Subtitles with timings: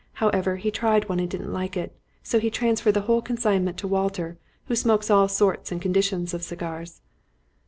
[0.13, 3.87] However, he tried one and didn't like it, so he transferred the whole consignment to
[3.87, 7.01] Walter, who smokes all sorts and conditions of cigars."